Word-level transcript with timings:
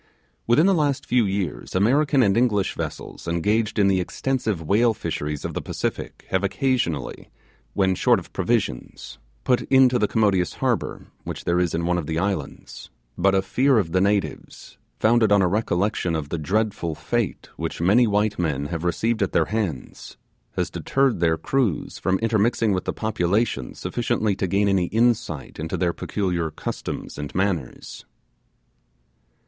Within 0.47 0.65
the 0.65 0.73
last 0.73 1.05
few, 1.05 1.25
years 1.25 1.75
American 1.75 2.23
and 2.23 2.35
English 2.35 2.73
vessels 2.73 3.27
engaged 3.27 3.77
in 3.77 3.87
the 3.87 3.99
extensive 3.99 4.59
whale 4.59 4.95
fisheries 4.95 5.45
of 5.45 5.53
the 5.53 5.61
Pacific 5.61 6.25
have 6.29 6.43
occasionally, 6.43 7.29
when 7.75 7.93
short 7.93 8.17
of 8.17 8.33
provisions, 8.33 9.19
put 9.43 9.61
into 9.71 9.99
the 9.99 10.07
commodious 10.07 10.53
harbour 10.53 11.05
which 11.23 11.43
there 11.43 11.59
is 11.59 11.75
in 11.75 11.85
one 11.85 11.99
of 11.99 12.07
the 12.07 12.17
islands; 12.17 12.89
but 13.15 13.35
a 13.35 13.43
fear 13.43 13.77
of 13.77 13.91
the 13.91 14.01
natives, 14.01 14.79
founded 14.99 15.31
on 15.31 15.41
the 15.41 15.45
recollection 15.45 16.15
of 16.15 16.29
the 16.29 16.39
dreadful 16.39 16.95
fate 16.95 17.49
which 17.55 17.79
many 17.79 18.07
white 18.07 18.39
men 18.39 18.65
have 18.73 18.83
received 18.83 19.21
at 19.21 19.33
their 19.33 19.45
hands, 19.53 20.17
has 20.53 20.71
deterred 20.71 21.19
their 21.19 21.37
crews 21.37 21.99
from 21.99 22.17
intermixing 22.23 22.73
with 22.73 22.85
the 22.85 22.91
population 22.91 23.75
sufficiently 23.75 24.35
to 24.35 24.47
gain 24.47 24.67
any 24.67 24.85
insight 24.85 25.59
into 25.59 25.77
their 25.77 25.93
peculiar 25.93 26.49
customs 26.49 27.19
and 27.19 27.35
manners. 27.35 28.05